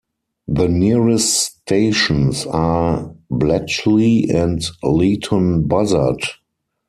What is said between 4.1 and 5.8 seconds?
and Leighton